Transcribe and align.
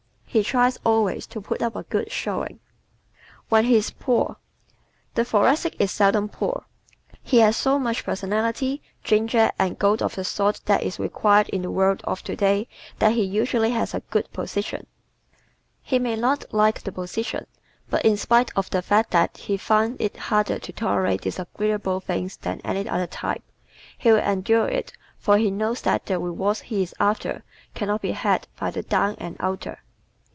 He 0.33 0.43
tries 0.45 0.77
always 0.85 1.27
to 1.27 1.41
put 1.41 1.61
up 1.61 1.75
a 1.75 1.83
good 1.83 2.09
showing. 2.09 2.61
When 3.49 3.65
He 3.65 3.75
is 3.75 3.91
Poor¶ 3.91 4.27
The 5.15 5.25
Thoracic 5.25 5.75
is 5.77 5.91
seldom 5.91 6.29
poor. 6.29 6.63
He 7.21 7.39
has 7.39 7.57
so 7.57 7.77
much 7.77 8.05
personality, 8.05 8.81
ginger 9.03 9.51
and 9.59 9.77
go 9.77 9.95
of 9.95 10.15
the 10.15 10.23
sort 10.23 10.61
that 10.67 10.83
is 10.83 10.97
required 10.99 11.49
in 11.49 11.63
the 11.63 11.69
world 11.69 11.99
of 12.05 12.23
today 12.23 12.69
that 12.99 13.11
he 13.11 13.23
usually 13.23 13.71
has 13.71 13.93
a 13.93 13.99
good 14.09 14.31
position. 14.31 14.87
He 15.81 15.99
may 15.99 16.15
not 16.15 16.45
like 16.53 16.81
the 16.83 16.93
position. 16.93 17.45
But 17.89 18.05
in 18.05 18.15
spite 18.15 18.53
of 18.55 18.69
the 18.69 18.81
fact 18.81 19.11
that 19.11 19.35
he 19.35 19.57
finds 19.57 19.97
it 19.99 20.15
harder 20.15 20.59
to 20.59 20.71
tolerate 20.71 21.23
disagreeable 21.23 21.99
things 21.99 22.37
than 22.37 22.61
any 22.63 22.87
other 22.87 23.05
type, 23.07 23.43
he 23.97 24.09
will 24.13 24.19
endure 24.19 24.69
it 24.69 24.93
for 25.19 25.37
he 25.37 25.51
knows 25.51 25.81
that 25.81 26.05
the 26.05 26.17
rewards 26.19 26.61
he 26.61 26.81
is 26.81 26.95
after 27.01 27.43
can 27.73 27.89
not 27.89 28.01
be 28.01 28.13
had 28.13 28.47
by 28.57 28.71
the 28.71 28.81
down 28.83 29.15
and 29.19 29.35
outer. 29.41 29.79